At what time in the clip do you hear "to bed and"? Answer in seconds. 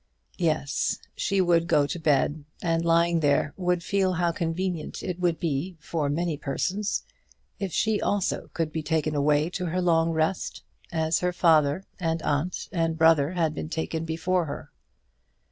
1.85-2.83